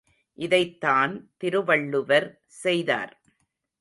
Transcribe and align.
இதைத்தான் 0.37 1.13
திருவள்ளுவர் 1.37 2.27
செய்தார். 2.63 3.13